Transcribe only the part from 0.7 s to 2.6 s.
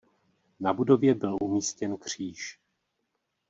budově byl umístěn kříž.